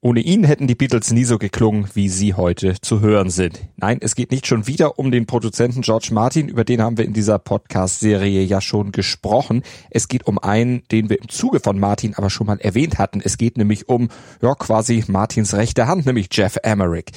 [0.00, 3.68] Ohne ihn hätten die Beatles nie so geklungen, wie sie heute zu hören sind.
[3.76, 7.04] Nein, es geht nicht schon wieder um den Produzenten George Martin, über den haben wir
[7.04, 9.64] in dieser Podcast-Serie ja schon gesprochen.
[9.90, 13.20] Es geht um einen, den wir im Zuge von Martin aber schon mal erwähnt hatten.
[13.20, 14.08] Es geht nämlich um,
[14.40, 17.10] ja, quasi Martins rechte Hand, nämlich Jeff Emerick.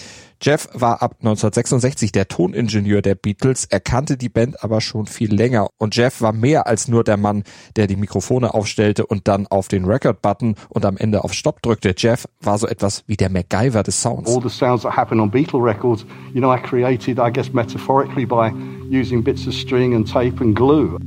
[0.44, 3.66] Jeff war ab 1966 der Toningenieur der Beatles.
[3.66, 5.70] Er kannte die Band aber schon viel länger.
[5.78, 7.44] Und Jeff war mehr als nur der Mann,
[7.76, 11.94] der die Mikrofone aufstellte und dann auf den Record-Button und am Ende auf Stop drückte.
[11.96, 14.36] Jeff war so etwas wie der MacGyver des Sounds.
[14.36, 18.26] All the sounds that happen on Beatle records, you know, I created, I guess, metaphorically
[18.26, 18.52] by
[18.90, 20.98] using bits of string and tape and glue.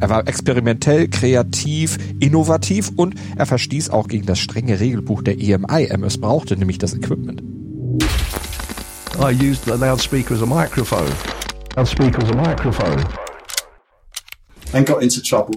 [0.00, 5.84] Er war experimentell, kreativ, innovativ und er verstieß auch gegen das strenge Regelbuch der EMI.
[5.84, 7.40] Er missbrauchte nämlich das Equipment.
[9.22, 11.12] I used the loudspeaker as a microphone.
[11.76, 13.04] Loudspeaker as a microphone.
[14.72, 15.56] And got into trouble.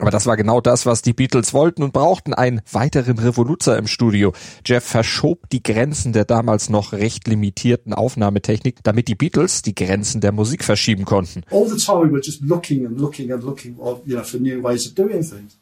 [0.00, 3.86] Aber das war genau das, was die Beatles wollten und brauchten einen weiteren Revoluzer im
[3.86, 4.32] Studio.
[4.64, 10.20] Jeff verschob die Grenzen der damals noch recht limitierten Aufnahmetechnik, damit die Beatles die Grenzen
[10.20, 11.42] der Musik verschieben konnten.
[11.52, 14.60] all the time we were just looking and looking and looking, you know, for new
[14.60, 15.56] ways of doing things.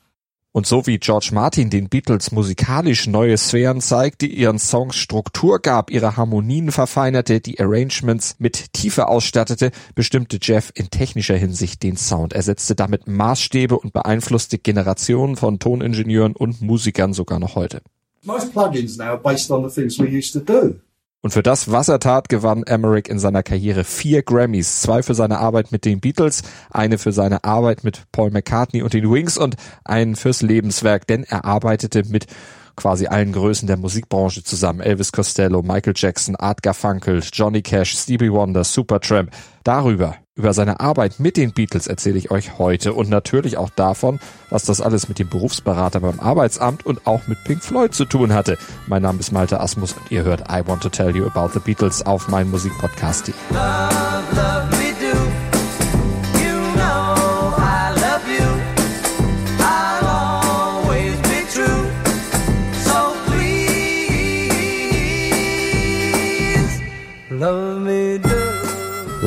[0.50, 5.90] Und so wie George Martin den Beatles musikalisch neue Sphären zeigte, ihren Songs Struktur gab,
[5.90, 12.32] ihre Harmonien verfeinerte, die Arrangements mit Tiefe ausstattete, bestimmte Jeff in technischer Hinsicht den Sound.
[12.32, 17.82] Er setzte damit Maßstäbe und beeinflusste Generationen von Toningenieuren und Musikern sogar noch heute.
[18.24, 20.80] Most plugins now are based on the things we used to do.
[21.20, 24.82] Und für das, was er tat, gewann Emmerich in seiner Karriere vier Grammys.
[24.82, 28.94] Zwei für seine Arbeit mit den Beatles, eine für seine Arbeit mit Paul McCartney und
[28.94, 32.26] den Wings und einen fürs Lebenswerk, denn er arbeitete mit
[32.76, 34.80] quasi allen Größen der Musikbranche zusammen.
[34.80, 39.32] Elvis Costello, Michael Jackson, Art Garfunkel, Johnny Cash, Stevie Wonder, Supertramp.
[39.64, 44.20] Darüber, über seine Arbeit mit den Beatles erzähle ich euch heute und natürlich auch davon,
[44.50, 48.32] was das alles mit dem Berufsberater beim Arbeitsamt und auch mit Pink Floyd zu tun
[48.32, 48.56] hatte.
[48.86, 51.60] Mein Name ist Malte Asmus und ihr hört I Want to Tell You About the
[51.60, 53.32] Beatles auf meinem Musikpodcast.
[53.50, 54.77] Love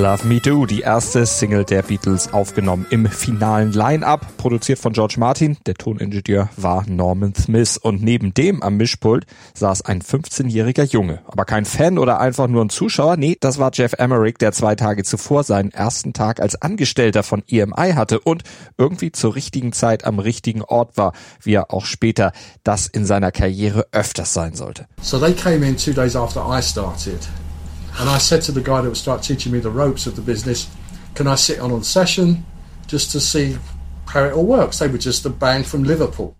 [0.01, 5.57] Me Do, die erste Single der Beatles, aufgenommen im finalen Line-Up, produziert von George Martin.
[5.67, 11.21] Der Toningenieur war Norman Smith und neben dem am Mischpult saß ein 15-jähriger Junge.
[11.27, 14.73] Aber kein Fan oder einfach nur ein Zuschauer, nee, das war Jeff Emerick, der zwei
[14.73, 18.41] Tage zuvor seinen ersten Tag als Angestellter von EMI hatte und
[18.79, 21.13] irgendwie zur richtigen Zeit am richtigen Ort war,
[21.43, 22.31] wie er auch später
[22.63, 24.87] das in seiner Karriere öfters sein sollte.
[24.99, 27.19] So they came in two days after I started.
[27.99, 30.21] And I said to the guy that would start teaching me the ropes of the
[30.21, 30.67] business,
[31.15, 32.45] can I sit on on session
[32.87, 33.57] just to see
[34.07, 34.79] how it all works?
[34.79, 36.35] They were just a band from Liverpool.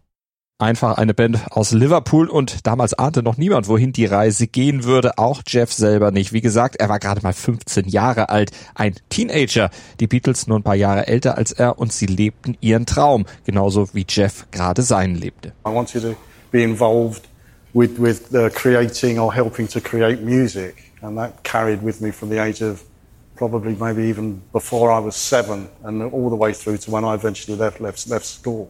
[0.62, 5.18] Einfach eine Band aus Liverpool und damals ahnte noch niemand, wohin die Reise gehen würde,
[5.18, 6.34] auch Jeff selber nicht.
[6.34, 9.72] Wie gesagt, er war gerade mal 15 Jahre alt, ein Teenager.
[10.00, 13.90] Die Beatles nur ein paar Jahre älter als er und sie lebten ihren Traum, genauso
[13.94, 15.52] wie Jeff gerade seinen lebte.
[15.66, 16.16] I wanted to
[16.52, 17.24] be involved
[17.74, 20.91] with, with uh, creating or helping to create music.
[21.02, 22.84] And that carried with me from the age of
[23.36, 27.16] probably maybe even before I was seven and all the way through to when I
[27.16, 28.70] eventually left, left, left school.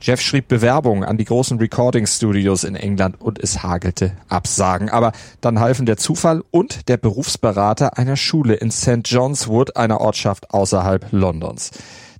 [0.00, 4.88] Jeff schrieb Bewerbungen an die großen Recording Studios in England und es hagelte Absagen.
[4.88, 9.00] Aber dann halfen der Zufall und der Berufsberater einer Schule in St.
[9.04, 11.70] John's Wood, einer Ortschaft außerhalb Londons.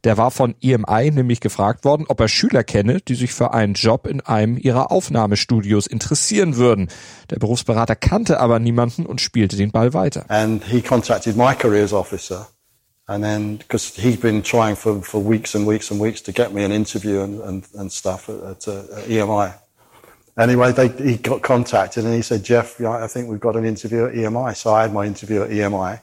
[0.04, 3.74] Der war von EMI nämlich gefragt worden, ob er Schüler kenne, die sich für einen
[3.74, 6.88] Job in einem ihrer Aufnahmestudios interessieren würden.
[7.30, 10.24] Der Berufsberater kannte aber niemanden und spielte den Ball weiter.
[10.28, 12.48] And he contacted my careers officer.
[13.06, 16.52] And then, because he'd been trying for, for weeks and weeks and weeks to get
[16.52, 19.52] me an interview and, and, and stuff at, at, uh, at EMI.
[20.38, 24.06] Anyway, they, he got contacted and he said, Jeff, I think we've got an interview
[24.06, 24.56] at EMI.
[24.56, 26.00] So I had my interview at EMI.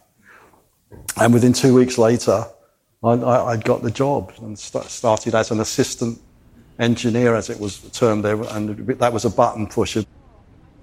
[1.16, 2.45] And within two weeks later,
[3.04, 6.20] I, I, got the job and st- started as an assistant
[6.80, 10.04] engineer, as it was termed there, and that was a button pusher.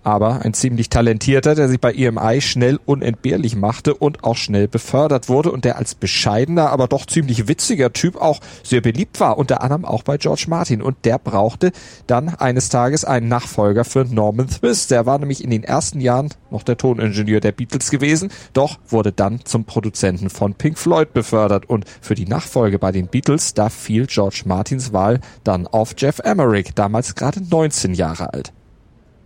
[0.05, 5.29] Aber ein ziemlich talentierter, der sich bei EMI schnell unentbehrlich machte und auch schnell befördert
[5.29, 9.63] wurde und der als bescheidener, aber doch ziemlich witziger Typ auch sehr beliebt war, unter
[9.63, 10.83] anderem auch bei George Martin.
[10.83, 11.73] Und der brauchte
[12.07, 14.87] dann eines Tages einen Nachfolger für Norman Smith.
[14.89, 19.13] Der war nämlich in den ersten Jahren noch der Toningenieur der Beatles gewesen, doch wurde
[19.13, 21.69] dann zum Produzenten von Pink Floyd befördert.
[21.69, 26.19] Und für die Nachfolge bei den Beatles, da fiel George Martins Wahl dann auf Jeff
[26.19, 28.53] Emmerich, damals gerade 19 Jahre alt.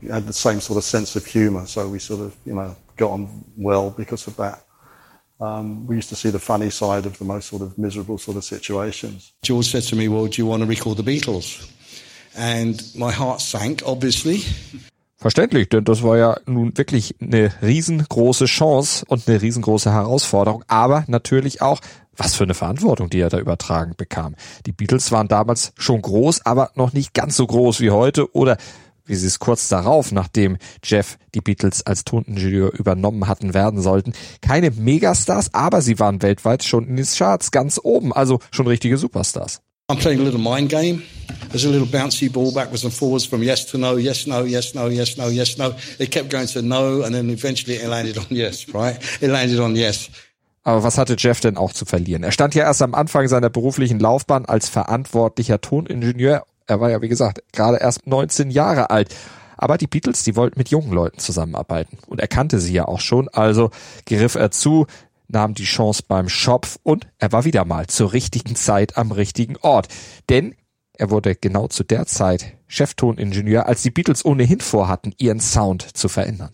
[0.07, 3.11] Had the same sort of sense of humour, so we sort of, you know, got
[3.11, 4.65] on well because of that.
[5.41, 8.37] Um, we used to see the funny side of the most sort of miserable sort
[8.37, 9.33] of situations.
[9.43, 11.69] George said to me, Well, do you want to record the Beatles?
[12.37, 14.43] And my heart sank, obviously.
[15.21, 21.05] Verständlich, denn das war ja nun wirklich eine riesengroße Chance und eine riesengroße Herausforderung, aber
[21.09, 21.81] natürlich auch,
[22.17, 24.37] was für eine Verantwortung, die er da übertragen bekam.
[24.67, 28.59] Die Beatles waren damals schon groß, aber noch nicht ganz so groß wie heute oder
[29.09, 34.13] wie sie es kurz darauf, nachdem Jeff die Beatles als Toningenieur übernommen hatten, werden sollten.
[34.41, 38.97] Keine Megastars, aber sie waren weltweit schon in den Charts ganz oben, also schon richtige
[38.97, 39.61] Superstars.
[39.91, 41.03] I'm playing a little mind game.
[41.49, 44.75] There's a little bouncy ball backwards and forwards from yes to no, yes, no, yes,
[44.75, 45.75] no, yes, no, yes, no.
[45.99, 48.99] It kept going to no and then eventually it landed on yes, right?
[49.23, 50.11] It landed on yes.
[50.63, 52.23] Aber was hatte Jeff denn auch zu verlieren?
[52.23, 57.03] Er stand ja erst am Anfang seiner beruflichen Laufbahn als verantwortlicher Toningenieur er war ja,
[57.03, 59.15] wie gesagt, gerade erst 19 Jahre alt.
[59.57, 61.99] Aber die Beatles, die wollten mit jungen Leuten zusammenarbeiten.
[62.07, 63.71] Und er kannte sie ja auch schon, also
[64.07, 64.87] griff er zu,
[65.27, 69.57] nahm die Chance beim Schopf und er war wieder mal zur richtigen Zeit am richtigen
[69.57, 69.89] Ort.
[70.29, 70.55] Denn
[70.93, 76.09] er wurde genau zu der Zeit Cheftoningenieur, als die Beatles ohnehin vorhatten, ihren Sound zu
[76.09, 76.53] verändern.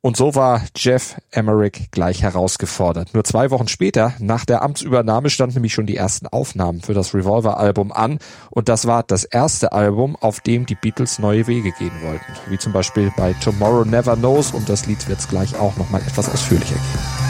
[0.00, 3.14] Und so war Jeff Emmerich gleich herausgefordert.
[3.14, 7.14] Nur zwei Wochen später, nach der Amtsübernahme, standen nämlich schon die ersten Aufnahmen für das
[7.14, 8.20] Revolver-Album an.
[8.50, 12.32] Und das war das erste Album, auf dem die Beatles neue Wege gehen wollten.
[12.48, 14.52] Wie zum Beispiel bei Tomorrow Never Knows.
[14.52, 17.27] Und das Lied wird es gleich auch nochmal etwas ausführlicher geben.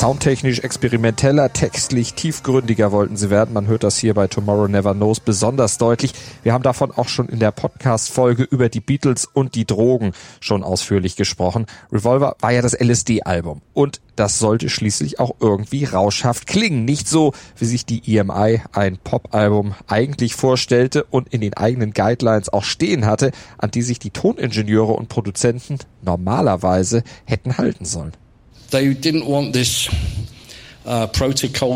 [0.00, 3.52] Soundtechnisch experimenteller, textlich tiefgründiger wollten sie werden.
[3.52, 6.14] Man hört das hier bei Tomorrow Never Knows besonders deutlich.
[6.42, 10.62] Wir haben davon auch schon in der Podcast-Folge über die Beatles und die Drogen schon
[10.62, 11.66] ausführlich gesprochen.
[11.92, 16.86] Revolver war ja das LSD-Album und das sollte schließlich auch irgendwie rauschhaft klingen.
[16.86, 22.50] Nicht so, wie sich die EMI ein Pop-Album eigentlich vorstellte und in den eigenen Guidelines
[22.50, 28.12] auch stehen hatte, an die sich die Toningenieure und Produzenten normalerweise hätten halten sollen.
[28.70, 29.88] They didn't want this
[30.84, 31.06] uh,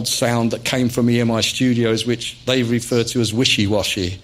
[0.04, 4.20] sound that came from EMI Studios, which they refer to as wishy washy.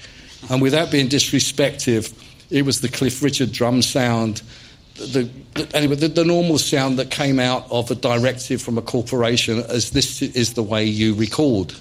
[0.49, 2.03] And without being disrespectful,
[2.51, 4.43] it was the Cliff Richard drum sound.
[4.97, 8.83] The, the, anyway, the, the normal sound that came out of a directive from a
[8.83, 11.75] corporation as this is the way you record.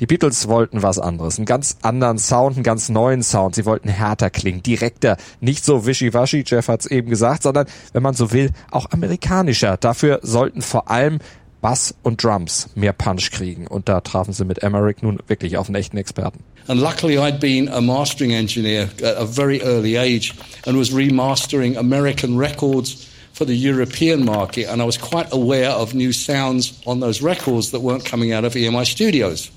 [0.00, 3.54] Die Beatles wollten was anderes, einen ganz anderen Sound, einen ganz neuen Sound.
[3.54, 8.14] Sie wollten härter klingen, direkter, nicht so wischiwaschi, Jeff hat's eben gesagt, sondern, wenn man
[8.14, 9.76] so will, auch amerikanischer.
[9.76, 11.20] Dafür sollten vor allem
[11.62, 13.66] Bass und Drums mehr Punch kriegen.
[13.68, 16.40] Und da trafen sie mit Emmerich nun wirklich auf einen echten Experten.
[16.66, 20.34] And luckily, I'd been a mastering engineer at a very early age
[20.66, 24.68] and was remastering American records for the European market.
[24.68, 28.44] And I was quite aware of new sounds on those records that weren't coming out
[28.44, 29.50] of EMI studios.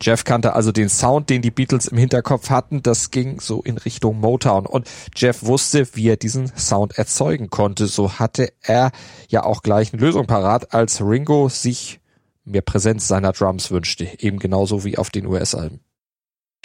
[0.00, 2.82] Jeff kannte also den Sound, den die Beatles im Hinterkopf hatten.
[2.82, 4.66] Das ging so in Richtung Motown.
[4.66, 7.86] Und Jeff wusste, wie er diesen Sound erzeugen konnte.
[7.86, 8.92] So hatte er
[9.28, 12.00] ja auch gleich eine Lösung parat, als Ringo sich
[12.44, 14.08] mehr Präsenz seiner Drums wünschte.
[14.18, 15.80] Eben genauso wie auf den US-Alben.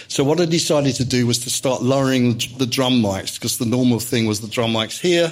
[0.07, 3.69] So what I decided to do was to start lowering the drum mics because the
[3.69, 5.31] normal thing was the drum mics here,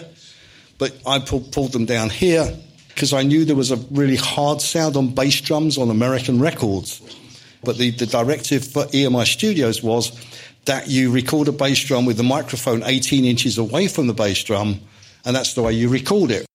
[0.78, 2.54] but I pulled, them down here
[2.90, 7.02] because I knew there was a really hard sound on bass drums on American records.
[7.64, 10.12] But the, the directive for EMI Studios was
[10.66, 14.44] that you record a bass drum with the microphone 18 inches away from the bass
[14.44, 14.80] drum,
[15.26, 16.46] and that's the way you record it.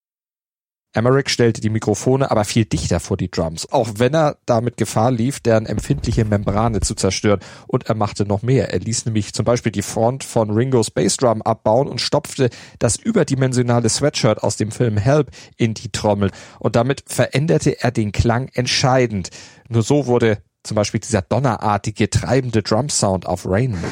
[0.97, 5.11] Emmerich stellte die Mikrofone aber viel dichter vor die Drums, auch wenn er damit Gefahr
[5.11, 7.41] lief, deren empfindliche Membrane zu zerstören.
[7.67, 8.73] Und er machte noch mehr.
[8.73, 13.89] Er ließ nämlich zum Beispiel die Front von Ringos Bassdrum abbauen und stopfte das überdimensionale
[13.89, 16.31] Sweatshirt aus dem Film Help in die Trommel.
[16.61, 19.31] Und damit veränderte er den Klang entscheidend.
[19.69, 23.91] Nur so wurde zum Beispiel dieser donnerartige, treibende Drum-Sound auf Rain möglich.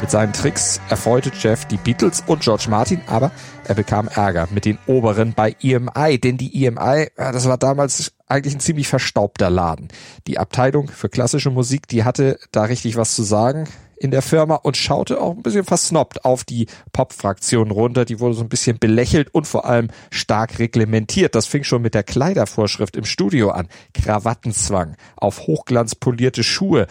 [0.00, 3.30] Mit seinen Tricks erfreute Jeff die Beatles und George Martin, aber
[3.68, 8.54] er bekam Ärger mit den Oberen bei EMI, denn die EMI, das war damals eigentlich
[8.54, 9.88] ein ziemlich verstaubter Laden.
[10.26, 13.68] Die Abteilung für klassische Musik, die hatte da richtig was zu sagen
[14.02, 18.04] in der Firma und schaute auch ein bisschen versnobbt auf die Pop-Fraktion runter.
[18.04, 21.36] Die wurde so ein bisschen belächelt und vor allem stark reglementiert.
[21.36, 23.68] Das fing schon mit der Kleidervorschrift im Studio an.
[23.94, 26.88] Krawattenzwang, auf Hochglanz polierte Schuhe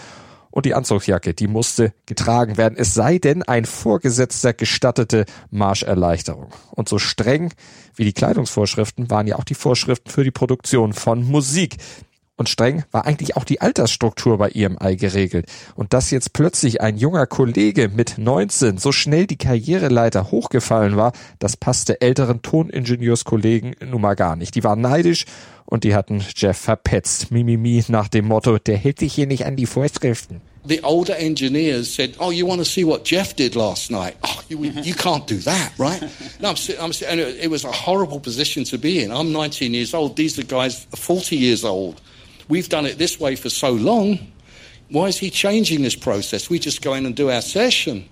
[0.51, 6.49] und die Anzugsjacke, die musste getragen werden, es sei denn, ein Vorgesetzter gestattete Marscherleichterung.
[6.71, 7.53] Und so streng
[7.95, 11.77] wie die Kleidungsvorschriften waren ja auch die Vorschriften für die Produktion von Musik.
[12.41, 15.45] Und streng war eigentlich auch die Altersstruktur bei EMI geregelt.
[15.75, 21.11] Und dass jetzt plötzlich ein junger Kollege mit 19 so schnell die Karriereleiter hochgefallen war,
[21.37, 24.55] das passte älteren Toningenieurskollegen nun mal gar nicht.
[24.55, 25.25] Die waren neidisch
[25.65, 27.29] und die hatten Jeff verpetzt.
[27.29, 30.41] Mimimi nach dem Motto, der hält sich hier nicht an die Vorschriften.
[30.63, 34.15] the older engineers said, "Oh, you want to see what Jeff did last night?
[34.23, 35.99] Oh, you, you can't do that, right?"
[36.39, 39.11] no, I'm, I'm, and it was a horrible position to be in.
[39.11, 40.15] I'm 19 years old.
[40.15, 41.99] These are guys 40 years old.
[42.51, 44.19] We've done it this way for so long.
[44.89, 46.49] Why is he changing this process?
[46.49, 48.03] We just go in and do our session.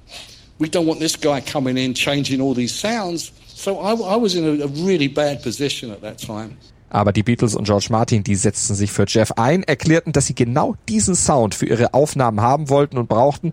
[0.60, 3.34] We don't want this guy coming in changing all these sounds.
[3.48, 6.56] So I, I was in a, a really bad position at that time.
[6.90, 10.36] Aber die Beatles und George Martin, die setzten sich für Jeff ein, erklärten, dass sie
[10.36, 13.52] genau diesen Sound für ihre Aufnahmen haben wollten und brauchten.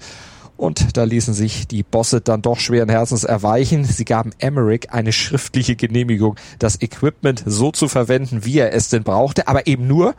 [0.57, 3.85] Und da ließen sich die Bosse dann doch schweren Herzens erweichen.
[3.85, 9.02] Sie gaben Emmerich eine schriftliche Genehmigung, das Equipment so zu verwenden, wie er es denn
[9.02, 10.14] brauchte, aber eben nur,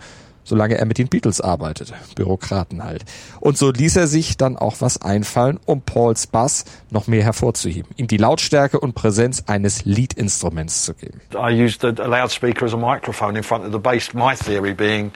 [0.48, 1.94] solange er mit den Beatles arbeitete.
[2.16, 3.04] Bürokraten halt.
[3.42, 7.92] Und so ließ er sich dann auch was einfallen, um Pauls Bass noch mehr hervorzuheben,
[7.98, 11.20] ihm die Lautstärke und Präsenz eines Lead-Instruments zu geben.
[11.34, 15.12] I used a loudspeaker as a microphone in front of the bass, my theory being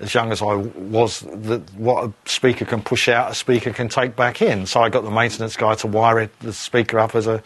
[0.00, 3.88] as young as I was, that what a speaker can push out, a speaker can
[3.88, 4.66] take back in.
[4.66, 7.42] So I got the maintenance guy to wire it, the speaker up as a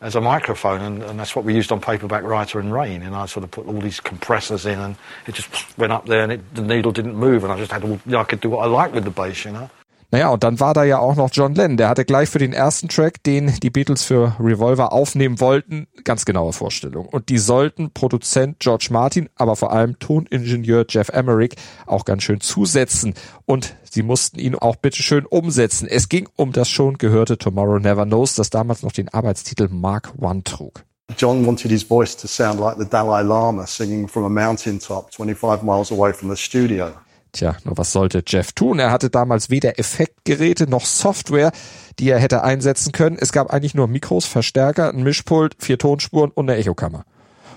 [0.00, 3.02] as a microphone, and, and that's what we used on Paperback Writer and Rain.
[3.02, 6.22] And I sort of put all these compressors in, and it just went up there,
[6.22, 8.64] and it, the needle didn't move, and I just had all, I could do what
[8.64, 9.70] I liked with the bass, you know.
[10.10, 11.76] Naja, und dann war da ja auch noch John Lennon.
[11.76, 16.24] Der hatte gleich für den ersten Track, den die Beatles für Revolver aufnehmen wollten, ganz
[16.24, 17.06] genaue Vorstellung.
[17.06, 21.54] Und die sollten Produzent George Martin, aber vor allem Toningenieur Jeff Emmerich
[21.86, 23.14] auch ganz schön zusetzen.
[23.46, 25.88] Und sie mussten ihn auch bitteschön umsetzen.
[25.88, 30.12] Es ging um das schon gehörte Tomorrow Never Knows, das damals noch den Arbeitstitel Mark
[30.20, 30.84] One trug.
[31.16, 35.62] John wanted his voice to sound like the Dalai Lama singing from a mountaintop 25
[35.62, 36.92] miles away from the studio.
[37.36, 38.78] Tja, nur was sollte Jeff tun?
[38.78, 41.52] Er hatte damals weder Effektgeräte noch Software,
[41.98, 43.18] die er hätte einsetzen können.
[43.20, 47.04] Es gab eigentlich nur Mikros, Verstärker, ein Mischpult, vier Tonspuren und eine Echokammer.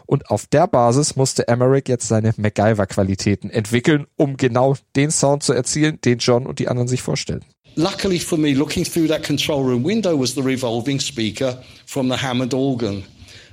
[0.05, 5.53] Und auf der Basis musste Emmerich jetzt seine MacGyver-Qualitäten entwickeln, um genau den Sound zu
[5.53, 7.45] erzielen, den John und die anderen sich vorstellen.
[7.75, 12.17] Luckily for me, looking through that control room window was the revolving speaker from the
[12.17, 13.05] Hammond organ.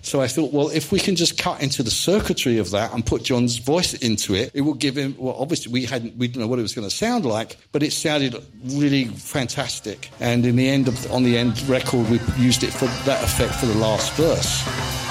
[0.07, 3.05] So I thought, well, if we can just cut into the circuitry of that and
[3.05, 5.17] put John's voice into it, it would give him.
[5.19, 7.83] Well, obviously we hadn't, we didn't know what it was going to sound like, but
[7.83, 8.37] it sounded
[8.67, 10.13] really fantastic.
[10.21, 13.57] And in the end of on the end record, we used it for that effect
[13.57, 15.06] for the last verse.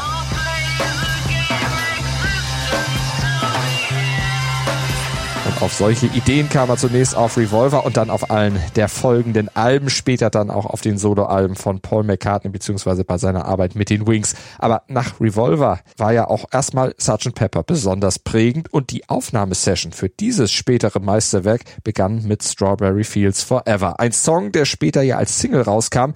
[5.61, 9.89] Auf solche Ideen kam er zunächst auf Revolver und dann auf allen der folgenden Alben,
[9.89, 14.07] später dann auch auf den Soloalben von Paul McCartney beziehungsweise bei seiner Arbeit mit den
[14.07, 14.35] Wings.
[14.59, 17.35] Aber nach Revolver war ja auch erstmal Sgt.
[17.35, 23.99] Pepper besonders prägend und die Aufnahmesession für dieses spätere Meisterwerk begann mit Strawberry Fields Forever.
[23.99, 26.11] Ein Song, der später ja als Single rauskam,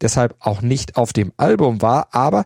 [0.00, 2.44] deshalb auch nicht auf dem Album war, aber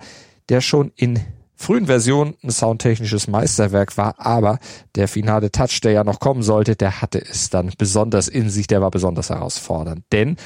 [0.48, 1.20] der schon in
[1.58, 4.58] frühen Version ein soundtechnisches Meisterwerk war, aber
[4.94, 8.68] der finale Touch, der ja noch kommen sollte, der hatte es dann besonders in sich,
[8.68, 10.04] der war besonders herausfordernd.
[10.12, 10.36] Denn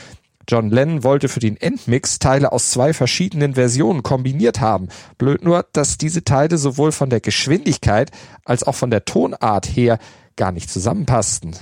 [0.48, 4.88] John Lennon wollte für den Endmix Teile aus zwei verschiedenen Versionen kombiniert haben.
[5.18, 8.10] Blöd nur, dass diese Teile sowohl von der Geschwindigkeit
[8.44, 9.98] als auch von der Tonart her
[10.36, 11.54] gar nicht zusammenpassten.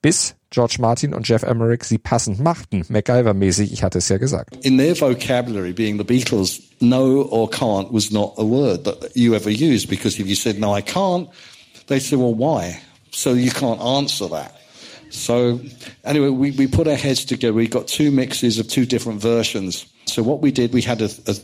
[0.00, 4.64] Bis George Martin und Jeff Emmerich sie passend machten, MacGyver-mäßig, ich hatte es ja gesagt.
[4.64, 9.34] In their vocabulary, being the Beatles, no or can't was not a word that you
[9.34, 11.28] ever used because if you said no, I can't,
[11.88, 12.80] they said, well, why?
[13.10, 14.60] So you can't answer that.
[15.10, 15.60] So
[16.04, 17.54] anyway, we, we put our heads together.
[17.54, 19.86] We got two mixes of two different versions.
[20.06, 21.36] So what we did, we had a, a,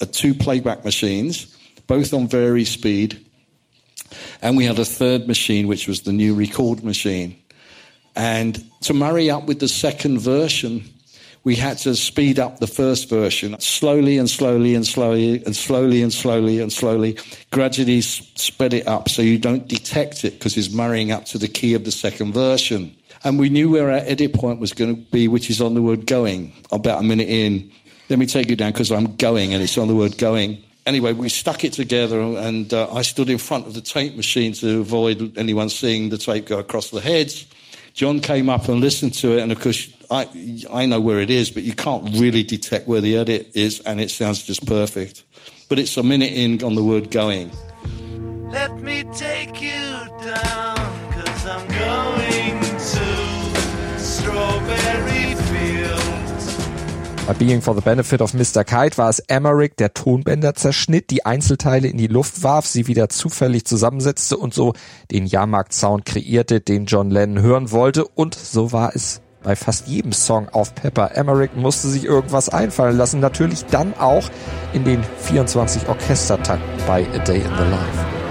[0.00, 1.46] a two playback machines,
[1.86, 3.24] both on very speed,
[4.42, 7.36] and we had a third machine, which was the new record machine.
[8.16, 10.84] And to marry up with the second version,
[11.44, 16.02] we had to speed up the first version slowly and slowly and slowly and slowly
[16.02, 17.18] and slowly and slowly,
[17.50, 21.48] gradually sped it up so you don't detect it because it's marrying up to the
[21.48, 22.94] key of the second version.
[23.24, 25.82] And we knew where our edit point was going to be, which is on the
[25.82, 27.70] word going, about a minute in.
[28.08, 30.62] Let me take you down because I'm going and it's on the word going.
[30.86, 34.52] anyway, we stuck it together, and uh, I stood in front of the tape machine
[34.54, 37.46] to avoid anyone seeing the tape go across the heads.
[37.94, 40.28] John came up and listened to it, and of course, I,
[40.72, 44.00] I know where it is, but you can't really detect where the edit is, and
[44.00, 45.22] it sounds just perfect.
[45.68, 47.52] But it's a minute in on the word going.
[48.50, 55.13] Let me take you down, cause I'm going to Strawberry.
[57.26, 58.64] Bei Being for the Benefit of Mr.
[58.64, 63.08] Kite war es Emmerich, der Tonbänder zerschnitt, die Einzelteile in die Luft warf, sie wieder
[63.08, 64.74] zufällig zusammensetzte und so
[65.10, 68.04] den Jahrmarkt-Sound kreierte, den John Lennon hören wollte.
[68.04, 71.16] Und so war es bei fast jedem Song auf Pepper.
[71.16, 74.28] Emmerich musste sich irgendwas einfallen lassen, natürlich dann auch
[74.74, 78.23] in den 24 Orchestertakten bei A Day in the Life.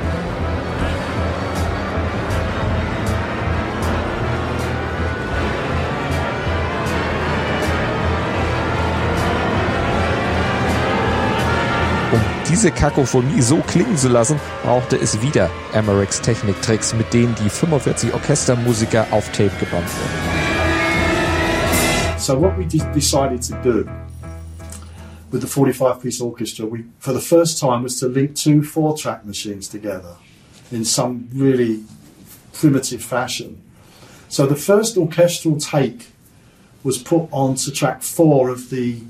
[12.54, 18.14] Diese Kakophonie so klingen zu lassen, brauchte es wieder Emmerichs Techniktricks, mit denen die 45
[18.14, 20.12] Orchestermusiker auf Tape gebannt wurden.
[22.20, 23.86] So what we decided to do
[25.32, 29.68] with the 45-piece orchestra, we for the first time was to link two four-track machines
[29.68, 30.16] together
[30.72, 31.80] in some really
[32.54, 33.64] primitive fashion.
[34.30, 36.12] So the first orchestral take
[36.84, 39.02] was put onto track four of the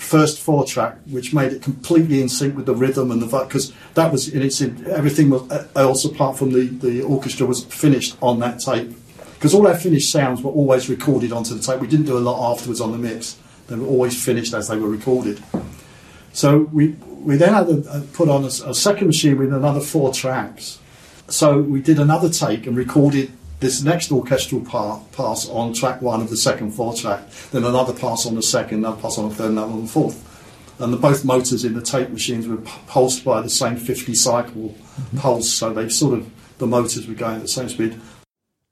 [0.00, 3.48] first four track, which made it completely in sync with the rhythm and the fact
[3.48, 7.64] because that was in its everything was uh, else apart from the the orchestra was
[7.64, 8.90] finished on that tape
[9.34, 11.80] because all our finished sounds were always recorded onto the tape.
[11.80, 13.36] We didn't do a lot afterwards on the mix;
[13.68, 15.42] they were always finished as they were recorded.
[16.32, 16.88] So we
[17.28, 20.78] we then had a put on a, a second machine with another four tracks.
[21.28, 23.30] So we did another take and recorded
[23.60, 27.20] this next orchestral part, pass on track one of the second four track,
[27.52, 30.26] then another pass on the second, another pass on the third, another on the fourth.
[30.78, 34.74] And the, both motors in the tape machines were pulsed by the same 50 cycle
[35.16, 38.00] pulse, so they sort of, the motors were going at the same speed.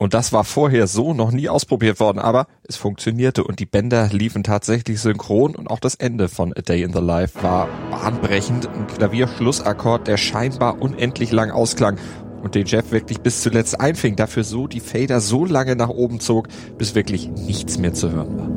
[0.01, 4.09] Und das war vorher so noch nie ausprobiert worden, aber es funktionierte und die Bänder
[4.13, 8.69] liefen tatsächlich synchron und auch das Ende von A Day in the Life war bahnbrechend.
[8.69, 11.99] Ein Klavierschlussakkord, der scheinbar unendlich lang ausklang
[12.43, 16.21] und den Jeff wirklich bis zuletzt einfing, dafür so die Fader so lange nach oben
[16.21, 18.49] zog, bis wirklich nichts mehr zu hören war.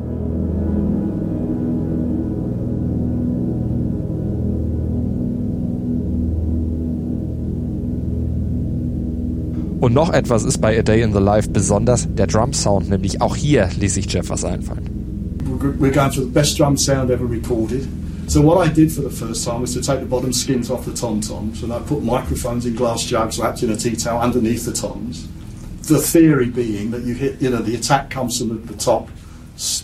[9.81, 13.19] Und noch etwas ist bei A Day in the Life besonders, der Drum Sound, nämlich
[13.19, 15.01] auch hier ließ sich Jeff was einfallen.
[15.79, 17.87] We're going for the best drum sound ever recorded.
[18.31, 20.85] So what I did for the first time was to take the bottom skins off
[20.85, 24.63] the tom-toms and I put microphones in glass jugs wrapped in a tea towel underneath
[24.63, 25.27] the toms.
[25.89, 29.09] The theory being that you hit, you know, the attack comes from the, top,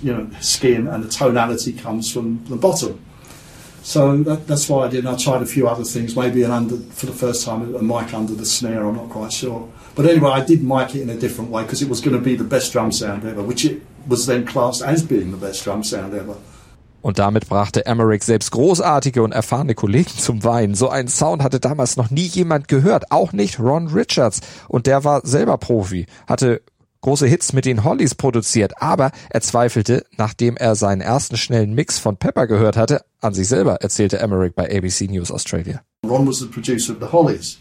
[0.01, 3.03] you know, skin and the tonality comes from the bottom.
[3.83, 4.99] So that, that's why I did.
[4.99, 7.81] And I tried a few other things, maybe an under for the first time a
[7.81, 8.86] mic under the snare.
[8.86, 9.69] I'm not quite sure.
[9.93, 12.23] But anyway, I did mic it in a different way because it was going to
[12.23, 15.65] be the best drum sound ever, which it was then classed as being the best
[15.65, 16.38] drum sound ever.
[17.01, 20.75] Und damit brachte Emmerich selbst großartige und erfahrene Kollegen zum Weinen.
[20.75, 24.41] So einen Sound hatte damals noch nie jemand gehört, auch nicht Ron Richards.
[24.67, 26.62] Und der war selber Profi, hatte
[27.01, 31.99] große Hits mit den Hollies produziert, aber er zweifelte, nachdem er seinen ersten schnellen Mix
[31.99, 35.81] von Pepper gehört hatte, an sich selber, erzählte Emmerich bei ABC News Australia.
[36.05, 37.60] Ron was the producer of the Hollies.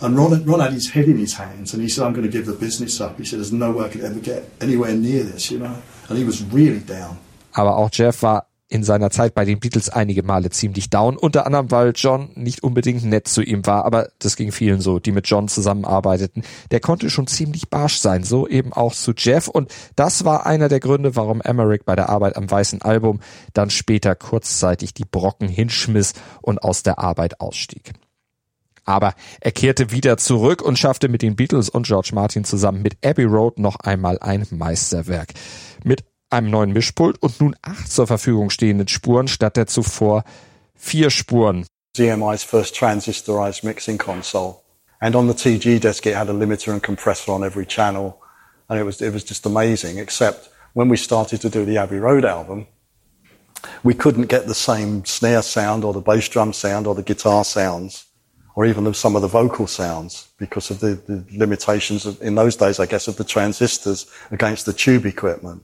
[0.00, 2.30] And Ron, Ron had his head in his hands and he said, I'm going to
[2.30, 3.18] give the business up.
[3.18, 5.74] He said, there's no way I could ever get anywhere near this, you know.
[6.08, 7.18] And he was really down.
[7.52, 11.46] Aber auch Jeff war in seiner Zeit bei den Beatles einige Male ziemlich down, unter
[11.46, 15.12] anderem, weil John nicht unbedingt nett zu ihm war, aber das ging vielen so, die
[15.12, 16.42] mit John zusammenarbeiteten.
[16.70, 20.68] Der konnte schon ziemlich barsch sein, so eben auch zu Jeff und das war einer
[20.68, 23.20] der Gründe, warum Emmerich bei der Arbeit am Weißen Album
[23.54, 27.94] dann später kurzzeitig die Brocken hinschmiss und aus der Arbeit ausstieg.
[28.84, 32.96] Aber er kehrte wieder zurück und schaffte mit den Beatles und George Martin zusammen mit
[33.04, 35.34] Abbey Road noch einmal ein Meisterwerk.
[35.84, 40.24] Mit einem neuen Mischpult und nun acht zur Verfügung stehenden Spuren statt der zuvor
[40.74, 41.66] vier Spuren.
[41.96, 44.62] GMI's first transistorized mixing console.
[45.00, 48.20] And on the TG desk, it had a limiter and compressor on every channel.
[48.68, 51.98] And it was, it was just amazing, except when we started to do the Abbey
[51.98, 52.66] Road album,
[53.82, 57.44] we couldn't get the same snare sound or the bass drum sound or the guitar
[57.44, 58.08] sounds
[58.58, 62.56] or even some of the vocal sounds because of the, the limitations of, in those
[62.56, 65.62] days, I guess, of the transistors against the tube equipment.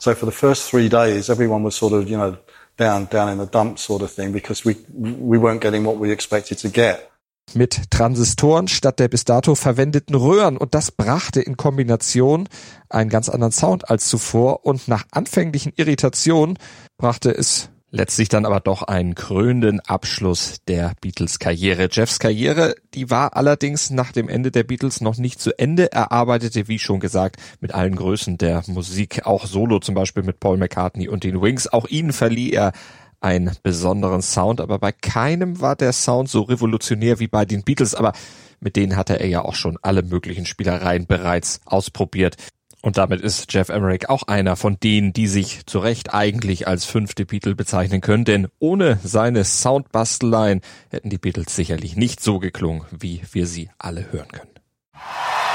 [0.00, 2.38] So for the first three days, everyone was sort of, you know,
[2.78, 6.10] down, down in the dumps sort of thing because we, we weren't getting what we
[6.10, 7.06] expected to get.
[7.52, 12.48] Mit Transistoren statt der bis dato verwendeten Röhren und das brachte in Kombination
[12.88, 16.58] einen ganz anderen Sound als zuvor und nach anfänglichen Irritationen
[16.96, 21.88] brachte es Letztlich dann aber doch einen krönenden Abschluss der Beatles-Karriere.
[21.90, 25.90] Jeffs Karriere, die war allerdings nach dem Ende der Beatles noch nicht zu Ende.
[25.90, 30.38] Er arbeitete, wie schon gesagt, mit allen Größen der Musik, auch solo zum Beispiel mit
[30.38, 31.66] Paul McCartney und den Wings.
[31.66, 32.72] Auch ihnen verlieh er
[33.20, 37.96] einen besonderen Sound, aber bei keinem war der Sound so revolutionär wie bei den Beatles,
[37.96, 38.12] aber
[38.60, 42.36] mit denen hatte er ja auch schon alle möglichen Spielereien bereits ausprobiert.
[42.82, 46.86] Und damit ist Jeff Emmerich auch einer von denen, die sich zu Recht eigentlich als
[46.86, 52.84] fünfte Beatle bezeichnen können, denn ohne seine Soundbasteleien hätten die Beatles sicherlich nicht so geklungen,
[52.90, 54.50] wie wir sie alle hören können.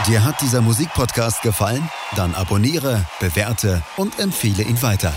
[0.07, 1.89] Dir hat dieser Musikpodcast gefallen?
[2.15, 5.13] Dann abonniere, bewerte und empfehle ihn weiter.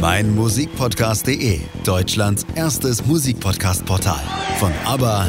[0.00, 4.20] Mein Musikpodcast.de, Deutschlands erstes Musikpodcast-Portal.
[4.58, 5.28] Von ABBA